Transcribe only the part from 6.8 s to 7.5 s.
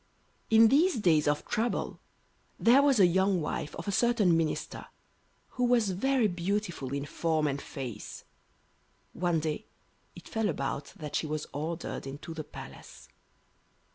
in form